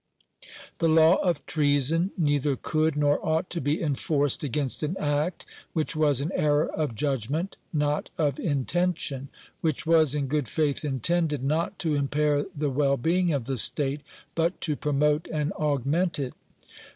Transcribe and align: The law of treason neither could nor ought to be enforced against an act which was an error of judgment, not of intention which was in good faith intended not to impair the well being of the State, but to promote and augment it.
The 0.79 0.87
law 0.89 1.17
of 1.17 1.45
treason 1.45 2.09
neither 2.17 2.55
could 2.55 2.95
nor 2.95 3.23
ought 3.23 3.51
to 3.51 3.61
be 3.61 3.79
enforced 3.79 4.43
against 4.43 4.81
an 4.81 4.97
act 4.97 5.45
which 5.73 5.95
was 5.95 6.19
an 6.21 6.31
error 6.33 6.65
of 6.71 6.95
judgment, 6.95 7.55
not 7.71 8.09
of 8.17 8.39
intention 8.39 9.29
which 9.59 9.85
was 9.85 10.15
in 10.15 10.25
good 10.25 10.47
faith 10.47 10.83
intended 10.83 11.43
not 11.43 11.77
to 11.77 11.93
impair 11.93 12.45
the 12.55 12.71
well 12.71 12.97
being 12.97 13.31
of 13.31 13.43
the 13.43 13.59
State, 13.59 14.01
but 14.33 14.59
to 14.61 14.75
promote 14.75 15.27
and 15.31 15.51
augment 15.51 16.17
it. 16.17 16.33